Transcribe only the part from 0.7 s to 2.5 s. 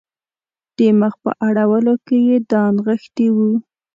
د مخ په اړولو کې یې